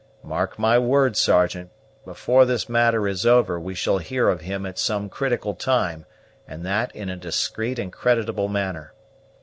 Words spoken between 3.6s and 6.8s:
shall hear of him at some critical time and